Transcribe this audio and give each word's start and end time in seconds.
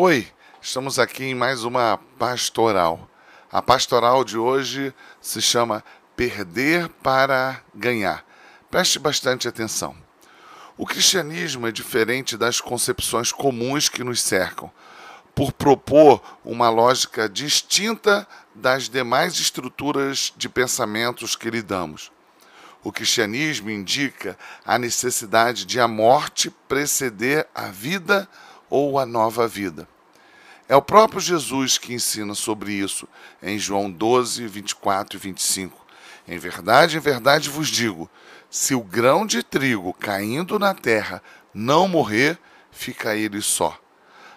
Oi, 0.00 0.28
estamos 0.62 0.96
aqui 0.96 1.24
em 1.24 1.34
mais 1.34 1.64
uma 1.64 1.98
pastoral. 2.20 3.10
A 3.50 3.60
pastoral 3.60 4.22
de 4.22 4.38
hoje 4.38 4.94
se 5.20 5.42
chama 5.42 5.82
Perder 6.14 6.88
para 7.02 7.60
Ganhar. 7.74 8.24
Preste 8.70 9.00
bastante 9.00 9.48
atenção. 9.48 9.96
O 10.76 10.86
cristianismo 10.86 11.66
é 11.66 11.72
diferente 11.72 12.36
das 12.36 12.60
concepções 12.60 13.32
comuns 13.32 13.88
que 13.88 14.04
nos 14.04 14.22
cercam, 14.22 14.70
por 15.34 15.50
propor 15.50 16.22
uma 16.44 16.70
lógica 16.70 17.28
distinta 17.28 18.24
das 18.54 18.88
demais 18.88 19.40
estruturas 19.40 20.32
de 20.36 20.48
pensamentos 20.48 21.34
que 21.34 21.50
lidamos. 21.50 22.12
O 22.84 22.92
cristianismo 22.92 23.68
indica 23.68 24.38
a 24.64 24.78
necessidade 24.78 25.64
de 25.64 25.80
a 25.80 25.88
morte 25.88 26.50
preceder 26.68 27.48
a 27.52 27.66
vida 27.66 28.28
ou 28.70 28.98
a 28.98 29.06
nova 29.06 29.46
vida. 29.46 29.88
É 30.68 30.76
o 30.76 30.82
próprio 30.82 31.20
Jesus 31.20 31.78
que 31.78 31.94
ensina 31.94 32.34
sobre 32.34 32.72
isso 32.72 33.08
em 33.42 33.58
João 33.58 33.90
12, 33.90 34.46
24 34.46 35.16
e 35.16 35.20
25. 35.20 35.86
Em 36.26 36.38
verdade, 36.38 36.98
em 36.98 37.00
verdade 37.00 37.48
vos 37.48 37.68
digo: 37.68 38.10
se 38.50 38.74
o 38.74 38.82
grão 38.82 39.26
de 39.26 39.42
trigo 39.42 39.94
caindo 39.94 40.58
na 40.58 40.74
terra 40.74 41.22
não 41.54 41.88
morrer, 41.88 42.38
fica 42.70 43.16
ele 43.16 43.40
só. 43.40 43.78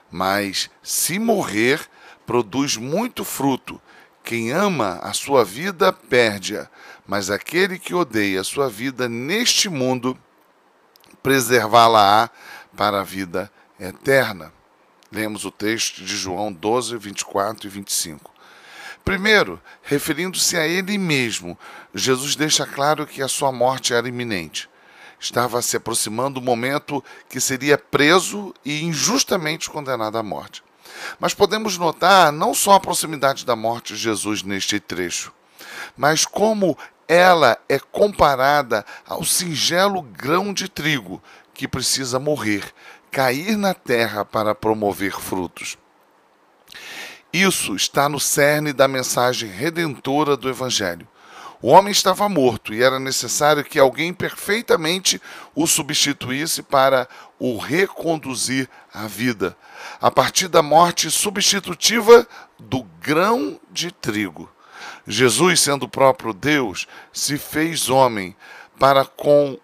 Mas 0.10 0.70
se 0.82 1.20
morrer, 1.20 1.82
produz 2.26 2.78
muito 2.78 3.26
fruto. 3.26 3.82
Quem 4.24 4.52
ama 4.52 5.00
a 5.02 5.14
sua 5.14 5.44
vida 5.44 5.92
perde-a, 5.92 6.70
mas 7.06 7.30
aquele 7.30 7.78
que 7.78 7.94
odeia 7.94 8.40
a 8.40 8.46
sua 8.46 8.70
vida 8.70 9.10
neste 9.10 9.68
mundo 9.68 10.18
preservá-la-á 11.22 12.30
para 12.76 13.02
a 13.02 13.04
vida 13.04 13.52
eterna. 13.80 14.54
Lemos 15.12 15.46
o 15.46 15.52
texto 15.52 16.04
de 16.04 16.16
João 16.16 16.52
12, 16.52 16.98
24 16.98 17.68
e 17.68 17.70
25. 17.70 18.32
Primeiro, 19.04 19.60
referindo-se 19.84 20.56
a 20.56 20.68
ele 20.68 20.98
mesmo, 20.98 21.58
Jesus 21.94 22.36
deixa 22.36 22.66
claro 22.66 23.08
que 23.08 23.22
a 23.22 23.28
sua 23.28 23.52
morte 23.52 23.94
era 23.94 24.08
iminente. 24.08 24.70
Estava 25.20 25.62
se 25.62 25.76
aproximando 25.76 26.40
o 26.40 26.44
momento 26.44 27.04
que 27.30 27.40
seria 27.40 27.78
preso 27.78 28.54
e 28.64 28.84
injustamente 28.84 29.70
condenado 29.70 30.18
à 30.18 30.24
morte. 30.24 30.64
Mas 31.20 31.34
podemos 31.34 31.78
notar 31.78 32.32
não 32.32 32.54
só 32.54 32.74
a 32.74 32.80
proximidade 32.80 33.46
da 33.46 33.56
morte 33.56 33.94
de 33.94 34.00
Jesus 34.00 34.44
neste 34.44 34.80
trecho, 34.80 35.34
mas 35.98 36.26
como 36.26 36.78
ela 37.08 37.58
é 37.68 37.78
comparada 37.78 38.86
ao 39.06 39.24
singelo 39.24 40.02
grão 40.02 40.54
de 40.54 40.70
trigo 40.70 41.22
que 41.62 41.68
precisa 41.68 42.18
morrer 42.18 42.64
cair 43.12 43.56
na 43.56 43.72
terra 43.72 44.26
para 44.26 44.56
promover 44.56 45.12
frutos. 45.12 45.78
Isso 47.32 47.76
está 47.76 48.10
no 48.10 48.20
cerne 48.20 48.74
da 48.74 48.88
mensagem 48.88 49.48
redentora 49.48 50.36
do 50.36 50.50
Evangelho. 50.50 51.08
O 51.62 51.68
homem 51.68 51.92
estava 51.92 52.28
morto 52.28 52.74
e 52.74 52.82
era 52.82 53.00
necessário 53.00 53.64
que 53.64 53.78
alguém 53.78 54.12
perfeitamente 54.12 55.22
o 55.54 55.68
substituísse 55.68 56.64
para 56.64 57.08
o 57.38 57.60
reconduzir 57.60 58.68
à 58.92 59.06
vida, 59.06 59.56
a 60.02 60.10
partir 60.10 60.48
da 60.48 60.64
morte 60.64 61.12
substitutiva 61.12 62.28
do 62.58 62.82
grão 63.00 63.60
de 63.70 63.92
trigo. 63.92 64.50
Jesus, 65.06 65.60
sendo 65.60 65.84
o 65.84 65.90
próprio 65.90 66.34
Deus, 66.34 66.88
se 67.14 67.38
fez 67.38 67.88
homem 67.88 68.36
para 68.80 69.06
com 69.06 69.60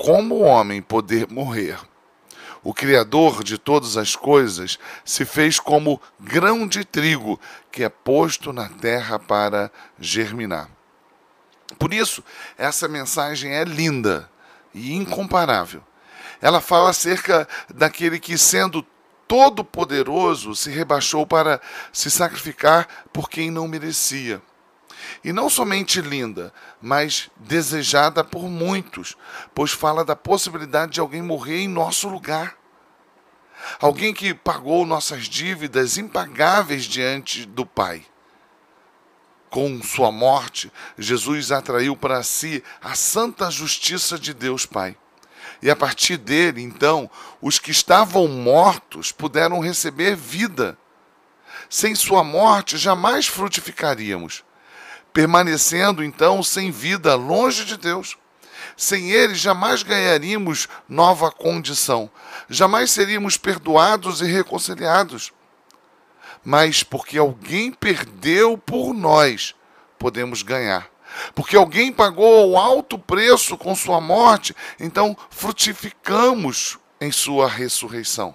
como 0.00 0.38
homem 0.38 0.80
poder 0.80 1.28
morrer 1.30 1.78
o 2.62 2.72
Criador 2.72 3.44
de 3.44 3.58
todas 3.58 3.98
as 3.98 4.16
coisas, 4.16 4.78
se 5.04 5.26
fez 5.26 5.60
como 5.60 6.00
grão 6.18 6.66
de 6.66 6.86
trigo 6.86 7.38
que 7.70 7.84
é 7.84 7.88
posto 7.90 8.50
na 8.50 8.66
terra 8.66 9.18
para 9.18 9.70
germinar. 9.98 10.70
Por 11.78 11.92
isso, 11.92 12.24
essa 12.56 12.88
mensagem 12.88 13.52
é 13.52 13.62
linda 13.62 14.30
e 14.72 14.94
incomparável. 14.94 15.82
Ela 16.40 16.62
fala 16.62 16.88
acerca 16.88 17.46
daquele 17.68 18.18
que, 18.18 18.38
sendo 18.38 18.82
todo-poderoso, 19.28 20.56
se 20.56 20.70
rebaixou 20.70 21.26
para 21.26 21.60
se 21.92 22.10
sacrificar 22.10 22.88
por 23.12 23.28
quem 23.28 23.50
não 23.50 23.68
merecia 23.68 24.40
e 25.22 25.32
não 25.32 25.50
somente 25.50 26.00
linda, 26.00 26.52
mas 26.80 27.30
desejada 27.36 28.24
por 28.24 28.44
muitos, 28.44 29.16
pois 29.54 29.70
fala 29.70 30.04
da 30.04 30.16
possibilidade 30.16 30.92
de 30.92 31.00
alguém 31.00 31.22
morrer 31.22 31.60
em 31.60 31.68
nosso 31.68 32.08
lugar. 32.08 32.56
Alguém 33.78 34.14
que 34.14 34.32
pagou 34.32 34.86
nossas 34.86 35.24
dívidas 35.24 35.98
impagáveis 35.98 36.84
diante 36.84 37.44
do 37.44 37.66
Pai. 37.66 38.04
Com 39.50 39.82
sua 39.82 40.10
morte, 40.10 40.72
Jesus 40.96 41.52
atraiu 41.52 41.96
para 41.96 42.22
si 42.22 42.62
a 42.80 42.94
santa 42.94 43.50
justiça 43.50 44.18
de 44.18 44.32
Deus 44.32 44.64
Pai. 44.64 44.96
E 45.60 45.70
a 45.70 45.76
partir 45.76 46.16
dele, 46.16 46.62
então, 46.62 47.10
os 47.42 47.58
que 47.58 47.70
estavam 47.70 48.26
mortos 48.28 49.12
puderam 49.12 49.60
receber 49.60 50.16
vida. 50.16 50.78
Sem 51.68 51.94
sua 51.94 52.24
morte, 52.24 52.78
jamais 52.78 53.26
frutificaríamos 53.26 54.44
permanecendo 55.12 56.02
então 56.02 56.42
sem 56.42 56.70
vida, 56.70 57.14
longe 57.14 57.64
de 57.64 57.76
Deus. 57.76 58.16
Sem 58.76 59.10
ele, 59.10 59.34
jamais 59.34 59.82
ganharíamos 59.82 60.68
nova 60.88 61.30
condição, 61.30 62.10
jamais 62.48 62.90
seríamos 62.90 63.36
perdoados 63.36 64.20
e 64.20 64.24
reconciliados. 64.24 65.32
Mas 66.44 66.82
porque 66.82 67.18
alguém 67.18 67.72
perdeu 67.72 68.56
por 68.56 68.94
nós, 68.94 69.54
podemos 69.98 70.42
ganhar. 70.42 70.88
Porque 71.34 71.56
alguém 71.56 71.92
pagou 71.92 72.50
o 72.50 72.56
alto 72.56 72.98
preço 72.98 73.58
com 73.58 73.74
sua 73.74 74.00
morte, 74.00 74.54
então 74.78 75.16
frutificamos 75.28 76.78
em 77.00 77.10
sua 77.10 77.48
ressurreição. 77.48 78.34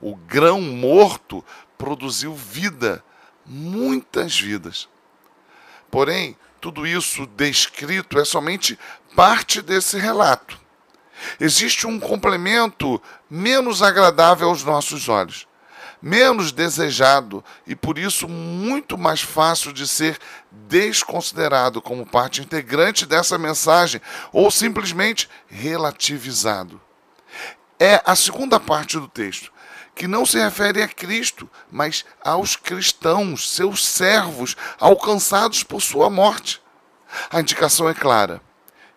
O 0.00 0.14
grão 0.16 0.60
morto 0.60 1.44
produziu 1.78 2.34
vida, 2.34 3.02
muitas 3.46 4.38
vidas. 4.38 4.88
Porém, 5.94 6.36
tudo 6.60 6.84
isso 6.84 7.24
descrito 7.24 8.18
é 8.18 8.24
somente 8.24 8.76
parte 9.14 9.62
desse 9.62 9.96
relato. 9.96 10.58
Existe 11.38 11.86
um 11.86 12.00
complemento 12.00 13.00
menos 13.30 13.80
agradável 13.80 14.48
aos 14.48 14.64
nossos 14.64 15.08
olhos, 15.08 15.46
menos 16.02 16.50
desejado 16.50 17.44
e 17.64 17.76
por 17.76 17.96
isso 17.96 18.26
muito 18.28 18.98
mais 18.98 19.20
fácil 19.20 19.72
de 19.72 19.86
ser 19.86 20.18
desconsiderado 20.50 21.80
como 21.80 22.04
parte 22.04 22.40
integrante 22.40 23.06
dessa 23.06 23.38
mensagem 23.38 24.00
ou 24.32 24.50
simplesmente 24.50 25.30
relativizado. 25.46 26.80
É 27.78 28.02
a 28.04 28.16
segunda 28.16 28.58
parte 28.58 28.98
do 28.98 29.06
texto 29.06 29.53
que 29.94 30.08
não 30.08 30.26
se 30.26 30.38
refere 30.38 30.82
a 30.82 30.88
Cristo, 30.88 31.48
mas 31.70 32.04
aos 32.22 32.56
cristãos, 32.56 33.50
seus 33.50 33.86
servos, 33.86 34.56
alcançados 34.78 35.62
por 35.62 35.80
sua 35.80 36.10
morte. 36.10 36.60
A 37.30 37.40
indicação 37.40 37.88
é 37.88 37.94
clara: 37.94 38.40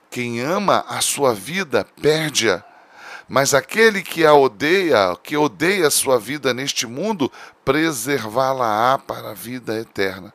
quem 0.09 0.41
ama 0.41 0.83
a 0.87 1.01
sua 1.01 1.33
vida 1.33 1.85
perde-a, 2.01 2.63
mas 3.27 3.53
aquele 3.53 4.01
que 4.01 4.25
a 4.25 4.33
odeia, 4.33 5.15
que 5.21 5.37
odeia 5.37 5.87
a 5.87 5.91
sua 5.91 6.19
vida 6.19 6.53
neste 6.53 6.87
mundo, 6.87 7.31
preservá-la-á 7.63 8.97
para 8.97 9.31
a 9.31 9.33
vida 9.33 9.77
eterna. 9.77 10.33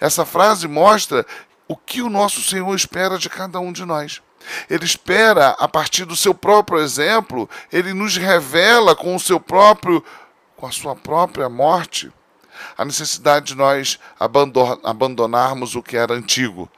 Essa 0.00 0.24
frase 0.24 0.66
mostra 0.66 1.26
o 1.66 1.76
que 1.76 2.00
o 2.00 2.08
nosso 2.08 2.40
Senhor 2.42 2.74
espera 2.74 3.18
de 3.18 3.28
cada 3.28 3.60
um 3.60 3.72
de 3.72 3.84
nós. 3.84 4.22
Ele 4.68 4.84
espera, 4.84 5.50
a 5.58 5.68
partir 5.68 6.04
do 6.04 6.16
seu 6.16 6.34
próprio 6.34 6.80
exemplo, 6.80 7.48
ele 7.72 7.92
nos 7.92 8.16
revela 8.16 8.94
com 8.94 9.14
o 9.14 9.20
seu 9.20 9.38
próprio, 9.38 10.04
com 10.56 10.66
a 10.66 10.72
sua 10.72 10.94
própria 10.96 11.48
morte, 11.48 12.12
a 12.76 12.84
necessidade 12.84 13.46
de 13.46 13.54
nós 13.54 13.98
abandonarmos 14.82 15.74
o 15.74 15.82
que 15.82 15.96
era 15.96 16.14
antigo, 16.14 16.70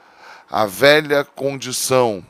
a 0.51 0.67
velha 0.67 1.25
condição 1.25 2.25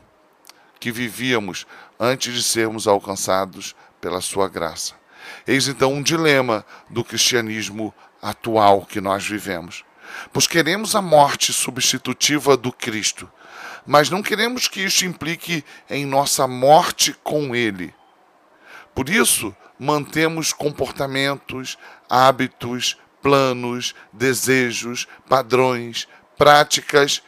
que 0.79 0.91
vivíamos 0.91 1.65
antes 1.99 2.33
de 2.33 2.43
sermos 2.43 2.87
alcançados 2.87 3.75
pela 3.99 4.21
sua 4.21 4.47
graça. 4.47 4.95
Eis 5.45 5.67
então 5.67 5.93
um 5.93 6.01
dilema 6.01 6.65
do 6.89 7.03
cristianismo 7.03 7.93
atual 8.21 8.85
que 8.85 8.99
nós 8.99 9.25
vivemos. 9.25 9.83
Pois 10.31 10.47
queremos 10.47 10.95
a 10.95 11.01
morte 11.01 11.51
substitutiva 11.53 12.55
do 12.57 12.71
Cristo, 12.71 13.29
mas 13.85 14.09
não 14.09 14.21
queremos 14.21 14.67
que 14.67 14.81
isso 14.81 15.05
implique 15.05 15.63
em 15.89 16.05
nossa 16.05 16.47
morte 16.47 17.13
com 17.23 17.55
Ele. 17.55 17.93
Por 18.93 19.09
isso, 19.09 19.55
mantemos 19.79 20.53
comportamentos, 20.53 21.77
hábitos, 22.09 22.97
planos, 23.21 23.95
desejos, 24.11 25.07
padrões, 25.27 26.07
práticas 26.37 27.21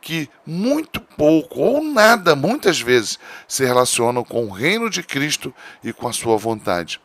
que 0.00 0.30
muito 0.46 1.00
pouco 1.00 1.60
ou 1.60 1.84
nada, 1.84 2.34
muitas 2.34 2.80
vezes, 2.80 3.18
se 3.46 3.64
relacionam 3.64 4.24
com 4.24 4.46
o 4.46 4.50
reino 4.50 4.88
de 4.88 5.02
Cristo 5.02 5.54
e 5.84 5.92
com 5.92 6.08
a 6.08 6.12
sua 6.12 6.36
vontade. 6.36 7.00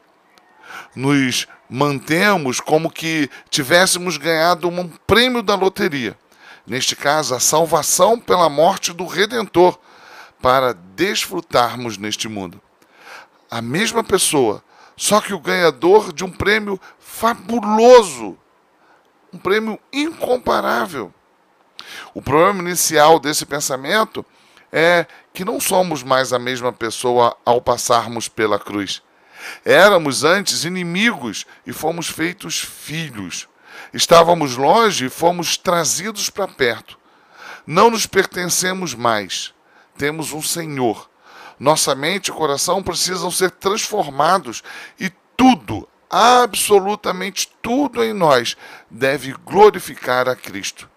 Nos 0.96 1.48
mantemos 1.70 2.60
como 2.60 2.92
que 2.92 3.30
tivéssemos 3.50 4.18
ganhado 4.18 4.68
um 4.68 4.88
prêmio 5.08 5.42
da 5.42 5.56
loteria. 5.56 6.18
Neste 6.66 6.96
caso, 6.96 7.36
a 7.36 7.40
salvação 7.40 8.20
pela 8.20 8.50
morte 8.50 8.92
do 8.92 9.06
Redentor, 9.06 9.78
para 10.42 10.74
desfrutarmos 10.74 11.98
neste 11.98 12.28
mundo. 12.28 12.62
A 13.50 13.62
mesma 13.62 14.04
pessoa, 14.04 14.64
só 14.96 15.20
que 15.22 15.34
o 15.34 15.40
ganhador 15.40 16.14
de 16.14 16.24
um 16.24 16.32
prêmio 16.32 16.80
fabuloso, 17.00 18.38
um 19.34 19.38
prêmio 19.38 19.80
incomparável. 19.92 21.14
O 22.14 22.22
problema 22.22 22.62
inicial 22.62 23.20
desse 23.20 23.46
pensamento 23.46 24.26
é 24.72 25.06
que 25.34 25.46
não 25.46 25.60
somos 25.60 26.04
mais 26.04 26.34
a 26.34 26.40
mesma 26.40 26.72
pessoa 26.72 27.36
ao 27.46 27.62
passarmos 27.62 28.28
pela 28.28 28.60
cruz. 28.60 29.02
Éramos 29.64 30.24
antes 30.24 30.64
inimigos 30.64 31.46
e 31.66 31.74
fomos 31.74 32.08
feitos 32.08 32.60
filhos. 32.60 33.48
Estávamos 33.94 34.56
longe 34.56 35.06
e 35.06 35.10
fomos 35.10 35.58
trazidos 35.58 36.30
para 36.30 36.48
perto. 36.48 36.98
Não 37.66 37.90
nos 37.90 38.06
pertencemos 38.06 38.94
mais. 38.94 39.54
Temos 39.98 40.34
um 40.34 40.42
Senhor. 40.42 41.10
Nossa 41.60 41.96
mente 41.96 42.28
e 42.28 42.34
coração 42.34 42.84
precisam 42.84 43.32
ser 43.32 43.52
transformados 43.52 44.62
e 45.00 45.10
tudo, 45.38 45.88
absolutamente 46.10 47.50
tudo 47.62 48.04
em 48.04 48.14
nós 48.14 48.58
deve 48.90 49.34
glorificar 49.46 50.28
a 50.28 50.36
Cristo. 50.36 50.90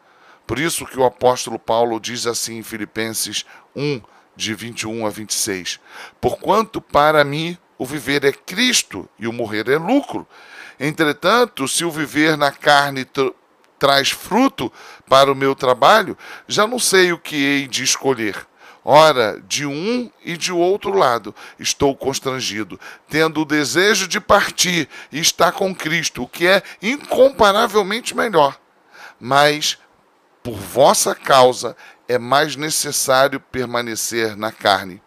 Por 0.46 0.58
isso 0.58 0.86
que 0.86 0.98
o 0.98 1.04
apóstolo 1.04 1.58
Paulo 1.58 2.00
diz 2.00 2.26
assim 2.26 2.58
em 2.58 2.62
Filipenses 2.62 3.44
1, 3.76 4.00
de 4.34 4.54
21 4.54 5.06
a 5.06 5.10
26: 5.10 5.78
Porquanto 6.20 6.80
para 6.80 7.22
mim 7.24 7.58
o 7.78 7.86
viver 7.86 8.24
é 8.24 8.32
Cristo 8.32 9.08
e 9.18 9.28
o 9.28 9.32
morrer 9.32 9.68
é 9.68 9.78
lucro. 9.78 10.26
Entretanto, 10.78 11.66
se 11.68 11.84
o 11.84 11.90
viver 11.90 12.36
na 12.36 12.50
carne 12.50 13.06
traz 13.78 14.10
fruto 14.10 14.72
para 15.08 15.32
o 15.32 15.36
meu 15.36 15.54
trabalho, 15.54 16.18
já 16.46 16.66
não 16.66 16.78
sei 16.78 17.12
o 17.12 17.18
que 17.18 17.36
hei 17.36 17.68
de 17.68 17.84
escolher. 17.84 18.46
Ora, 18.84 19.40
de 19.46 19.66
um 19.66 20.10
e 20.24 20.36
de 20.36 20.50
outro 20.50 20.92
lado 20.92 21.34
estou 21.58 21.94
constrangido, 21.94 22.80
tendo 23.08 23.42
o 23.42 23.44
desejo 23.44 24.08
de 24.08 24.18
partir 24.18 24.88
e 25.12 25.20
estar 25.20 25.52
com 25.52 25.74
Cristo, 25.74 26.22
o 26.22 26.28
que 26.28 26.46
é 26.46 26.62
incomparavelmente 26.80 28.16
melhor. 28.16 28.58
Mas, 29.20 29.78
por 30.42 30.54
vossa 30.54 31.14
causa, 31.14 31.76
é 32.08 32.18
mais 32.18 32.56
necessário 32.56 33.38
permanecer 33.38 34.36
na 34.36 34.50
carne. 34.50 35.02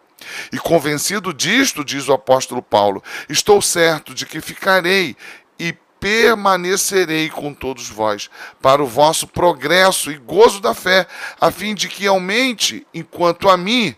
E 0.51 0.57
convencido 0.57 1.33
disto, 1.33 1.83
diz 1.83 2.07
o 2.07 2.13
apóstolo 2.13 2.61
Paulo, 2.61 3.03
estou 3.29 3.61
certo 3.61 4.13
de 4.13 4.25
que 4.25 4.41
ficarei 4.41 5.15
e 5.59 5.73
permanecerei 5.99 7.29
com 7.29 7.53
todos 7.53 7.87
vós, 7.87 8.29
para 8.59 8.83
o 8.83 8.87
vosso 8.87 9.27
progresso 9.27 10.11
e 10.11 10.17
gozo 10.17 10.59
da 10.59 10.73
fé, 10.73 11.07
a 11.39 11.51
fim 11.51 11.75
de 11.75 11.87
que 11.87 12.07
aumente, 12.07 12.85
enquanto 12.93 13.47
a 13.47 13.55
mim, 13.55 13.95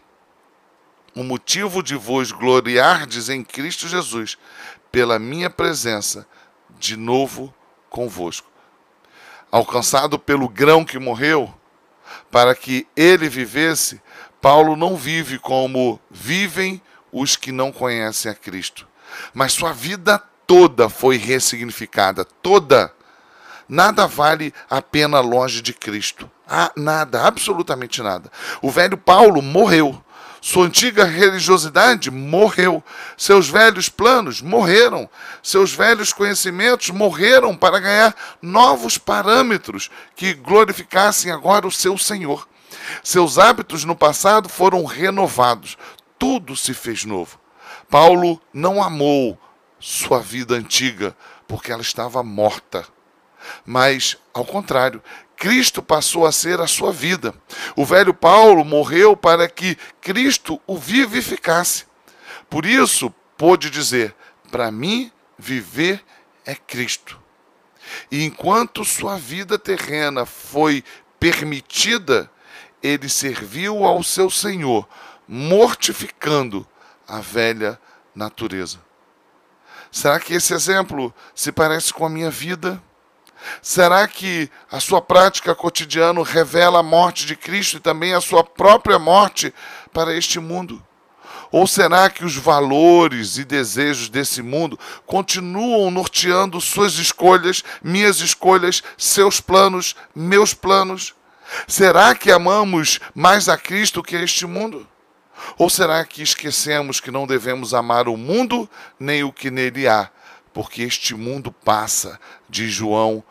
o 1.16 1.24
motivo 1.24 1.82
de 1.82 1.96
vos 1.96 2.32
gloriardes 2.32 3.30
em 3.30 3.44
Cristo 3.44 3.88
Jesus, 3.88 4.38
pela 4.92 5.18
minha 5.18 5.50
presença 5.50 6.28
de 6.78 6.98
novo 6.98 7.54
convosco. 7.90 8.52
Alcançado 9.52 10.18
pelo 10.20 10.50
grão 10.50 10.84
que 10.84 11.00
morreu, 11.00 11.54
para 12.32 12.56
que 12.56 12.88
ele 12.96 13.30
vivesse, 13.30 14.02
Paulo 14.42 14.76
não 14.76 14.96
vive 14.96 15.40
como 15.40 16.00
vivem 16.10 16.82
os 17.12 17.36
que 17.36 17.52
não 17.52 17.72
conhecem 17.72 18.32
a 18.32 18.36
Cristo. 18.36 18.88
Mas 19.34 19.54
sua 19.54 19.72
vida 19.72 20.22
toda 20.48 20.90
foi 20.90 21.18
ressignificada, 21.18 22.26
toda. 22.26 22.94
Nada 23.70 24.06
vale 24.08 24.54
a 24.70 24.82
pena 24.82 25.20
longe 25.20 25.62
de 25.62 25.74
Cristo. 25.74 26.30
Ah, 26.48 26.72
nada, 26.76 27.24
absolutamente 27.24 28.02
nada. 28.02 28.32
O 28.62 28.70
velho 28.70 28.98
Paulo 28.98 29.42
morreu. 29.42 30.04
Sua 30.46 30.66
antiga 30.66 31.06
religiosidade 31.06 32.12
morreu. 32.12 32.84
Seus 33.16 33.48
velhos 33.48 33.88
planos 33.88 34.42
morreram. 34.42 35.10
Seus 35.42 35.72
velhos 35.72 36.12
conhecimentos 36.12 36.90
morreram 36.90 37.56
para 37.56 37.80
ganhar 37.80 38.14
novos 38.42 38.98
parâmetros 38.98 39.90
que 40.18 40.34
glorificassem 40.34 41.32
agora 41.32 41.66
o 41.66 41.72
seu 41.72 41.98
Senhor. 41.98 42.46
Seus 43.02 43.40
hábitos 43.40 43.86
no 43.86 43.96
passado 43.96 44.50
foram 44.50 44.84
renovados. 44.84 45.78
Tudo 46.20 46.58
se 46.58 46.74
fez 46.74 47.06
novo. 47.06 47.40
Paulo 47.90 48.38
não 48.54 48.84
amou 48.84 49.40
sua 49.80 50.20
vida 50.20 50.56
antiga 50.56 51.16
porque 51.48 51.72
ela 51.72 51.82
estava 51.82 52.22
morta. 52.22 52.86
Mas, 53.66 54.18
ao 54.34 54.46
contrário, 54.46 55.02
Cristo 55.36 55.82
passou 55.82 56.26
a 56.26 56.32
ser 56.32 56.60
a 56.62 56.68
sua 56.68 56.92
vida. 56.92 57.34
O 57.76 57.86
velho 57.86 58.14
Paulo 58.14 58.64
morreu 58.64 59.16
para 59.16 59.50
que 59.50 59.78
Cristo 60.00 60.62
o 60.66 60.78
vivificasse. 60.78 61.86
Por 62.50 62.66
isso, 62.66 63.14
pôde 63.38 63.70
dizer: 63.70 64.16
para 64.52 64.72
mim, 64.72 65.12
viver 65.38 66.04
é 66.46 66.56
Cristo. 66.56 67.20
E 68.12 68.24
enquanto 68.24 68.86
sua 68.86 69.18
vida 69.18 69.60
terrena 69.60 70.26
foi 70.26 70.84
permitida, 71.20 72.30
ele 72.82 73.10
serviu 73.10 73.84
ao 73.84 74.04
seu 74.04 74.30
Senhor, 74.30 74.88
mortificando 75.28 76.68
a 77.08 77.20
velha 77.20 77.80
natureza. 78.14 78.80
Será 79.92 80.20
que 80.20 80.34
esse 80.34 80.54
exemplo 80.54 81.14
se 81.36 81.52
parece 81.52 81.94
com 81.94 82.06
a 82.06 82.10
minha 82.10 82.30
vida? 82.30 82.82
Será 83.62 84.08
que 84.08 84.50
a 84.72 84.80
sua 84.80 85.02
prática 85.02 85.56
cotidiana 85.56 86.24
revela 86.24 86.80
a 86.80 86.84
morte 86.84 87.26
de 87.26 87.36
Cristo 87.36 87.78
e 87.78 87.80
também 87.80 88.14
a 88.14 88.22
sua 88.22 88.44
própria 88.44 89.00
morte 89.00 89.54
para 89.92 90.16
este 90.16 90.40
mundo? 90.40 90.82
Ou 91.52 91.68
será 91.68 92.10
que 92.10 92.26
os 92.26 92.36
valores 92.36 93.38
e 93.38 93.44
desejos 93.44 94.10
desse 94.10 94.42
mundo 94.42 94.80
continuam 95.06 95.92
norteando 95.92 96.60
suas 96.60 96.96
escolhas, 96.96 97.64
minhas 97.84 98.22
escolhas, 98.22 98.82
seus 98.98 99.40
planos, 99.40 99.96
meus 100.16 100.56
planos? 100.56 101.14
Será 101.68 102.16
que 102.16 102.32
amamos 102.32 103.00
mais 103.14 103.48
a 103.48 103.56
Cristo 103.56 104.02
que 104.02 104.16
a 104.16 104.24
este 104.24 104.48
mundo? 104.48 104.88
Ou 105.58 105.70
será 105.70 106.04
que 106.06 106.24
esquecemos 106.24 107.00
que 107.00 107.12
não 107.12 107.28
devemos 107.28 107.74
amar 107.74 108.08
o 108.08 108.18
mundo 108.18 108.68
nem 109.00 109.24
o 109.24 109.32
que 109.32 109.52
nele 109.52 109.88
há, 109.88 110.10
porque 110.54 110.84
este 110.84 111.16
mundo 111.16 111.52
passa, 111.52 112.20
diz 112.50 112.72
João 112.72 113.24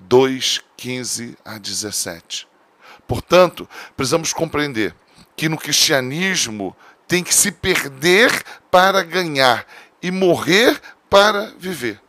2, 0.00 0.60
15 0.76 1.38
a 1.44 1.58
17. 1.58 2.46
Portanto, 3.06 3.68
precisamos 3.96 4.32
compreender 4.32 4.94
que 5.36 5.48
no 5.48 5.56
cristianismo 5.56 6.76
tem 7.08 7.24
que 7.24 7.34
se 7.34 7.50
perder 7.50 8.44
para 8.70 9.02
ganhar 9.02 9.66
e 10.02 10.10
morrer 10.10 10.80
para 11.08 11.52
viver. 11.58 12.00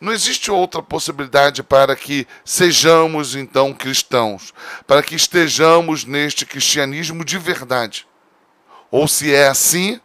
Não 0.00 0.12
existe 0.12 0.50
outra 0.50 0.82
possibilidade 0.82 1.62
para 1.62 1.96
que 1.96 2.26
sejamos 2.44 3.34
então 3.34 3.72
cristãos, 3.72 4.52
para 4.86 5.02
que 5.02 5.14
estejamos 5.14 6.04
neste 6.04 6.44
cristianismo 6.44 7.24
de 7.24 7.38
verdade. 7.38 8.06
Ou 8.90 9.08
se 9.08 9.34
é 9.34 9.48
assim, 9.48 10.00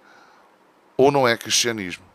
ou 0.96 1.12
não 1.12 1.28
é 1.28 1.36
cristianismo. 1.36 2.06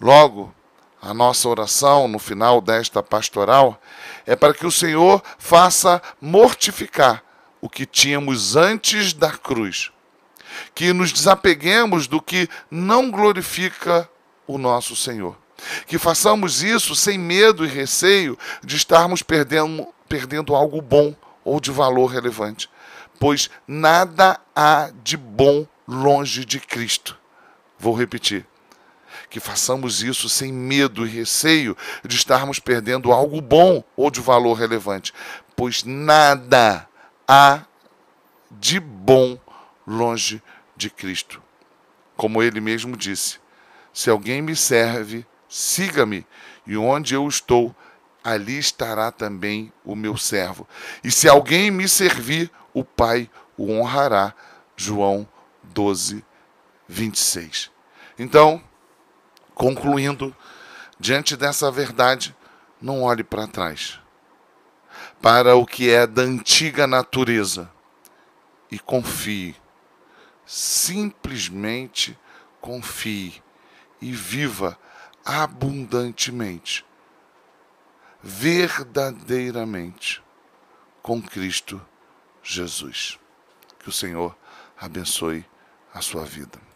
Logo, 0.00 0.54
a 1.02 1.14
nossa 1.14 1.48
oração 1.48 2.06
no 2.06 2.18
final 2.18 2.60
desta 2.60 3.02
pastoral 3.02 3.80
é 4.26 4.36
para 4.36 4.52
que 4.52 4.66
o 4.66 4.70
Senhor 4.70 5.22
faça 5.38 6.02
mortificar 6.20 7.22
o 7.60 7.68
que 7.68 7.86
tínhamos 7.86 8.54
antes 8.54 9.12
da 9.12 9.30
cruz. 9.30 9.90
Que 10.74 10.92
nos 10.92 11.12
desapeguemos 11.12 12.06
do 12.06 12.20
que 12.20 12.48
não 12.70 13.10
glorifica 13.10 14.08
o 14.46 14.58
nosso 14.58 14.94
Senhor. 14.94 15.36
Que 15.86 15.98
façamos 15.98 16.62
isso 16.62 16.94
sem 16.94 17.18
medo 17.18 17.64
e 17.64 17.68
receio 17.68 18.38
de 18.62 18.76
estarmos 18.76 19.22
perdendo, 19.22 19.88
perdendo 20.08 20.54
algo 20.54 20.82
bom 20.82 21.14
ou 21.44 21.60
de 21.60 21.70
valor 21.70 22.06
relevante. 22.06 22.68
Pois 23.18 23.48
nada 23.66 24.38
há 24.54 24.90
de 25.02 25.16
bom 25.16 25.66
longe 25.86 26.44
de 26.44 26.58
Cristo. 26.58 27.16
Vou 27.78 27.94
repetir 27.94 28.49
que 29.28 29.40
façamos 29.40 30.02
isso 30.02 30.28
sem 30.28 30.52
medo 30.52 31.06
e 31.06 31.10
receio 31.10 31.76
de 32.04 32.16
estarmos 32.16 32.58
perdendo 32.58 33.12
algo 33.12 33.40
bom 33.40 33.82
ou 33.96 34.10
de 34.10 34.20
valor 34.20 34.54
relevante, 34.54 35.12
pois 35.56 35.84
nada 35.84 36.88
há 37.26 37.62
de 38.50 38.80
bom 38.80 39.38
longe 39.86 40.42
de 40.76 40.90
Cristo. 40.90 41.42
Como 42.16 42.42
ele 42.42 42.60
mesmo 42.60 42.96
disse: 42.96 43.38
Se 43.92 44.10
alguém 44.10 44.42
me 44.42 44.56
serve, 44.56 45.26
siga-me, 45.48 46.26
e 46.66 46.76
onde 46.76 47.14
eu 47.14 47.26
estou, 47.28 47.74
ali 48.22 48.58
estará 48.58 49.10
também 49.10 49.72
o 49.84 49.96
meu 49.96 50.16
servo. 50.16 50.68
E 51.02 51.10
se 51.10 51.28
alguém 51.28 51.70
me 51.70 51.88
servir, 51.88 52.50
o 52.72 52.84
Pai 52.84 53.28
o 53.56 53.70
honrará. 53.72 54.34
João 54.76 55.28
12, 55.62 56.24
26. 56.88 57.70
Então, 58.18 58.62
Concluindo, 59.60 60.34
Diante 61.00 61.34
dessa 61.34 61.70
verdade, 61.70 62.36
não 62.78 63.02
olhe 63.02 63.24
para 63.24 63.46
trás, 63.46 63.98
para 65.22 65.56
o 65.56 65.64
que 65.64 65.90
é 65.90 66.06
da 66.06 66.20
antiga 66.20 66.86
natureza 66.86 67.72
e 68.70 68.78
confie. 68.78 69.56
Simplesmente 70.44 72.18
confie 72.60 73.42
e 73.98 74.12
viva 74.12 74.78
abundantemente, 75.24 76.84
verdadeiramente 78.22 80.22
com 81.00 81.22
Cristo 81.22 81.80
Jesus. 82.42 83.18
Que 83.78 83.88
o 83.88 83.92
Senhor 83.92 84.36
abençoe 84.78 85.46
a 85.94 86.02
sua 86.02 86.26
vida. 86.26 86.69